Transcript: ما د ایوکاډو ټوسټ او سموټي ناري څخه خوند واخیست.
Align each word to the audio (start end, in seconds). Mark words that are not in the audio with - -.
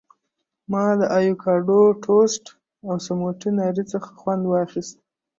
ما 0.71 0.83
د 0.99 1.01
ایوکاډو 1.17 1.81
ټوسټ 2.03 2.45
او 2.87 2.95
سموټي 3.05 3.49
ناري 3.59 3.83
څخه 3.91 4.09
خوند 4.19 4.43
واخیست. 4.47 4.97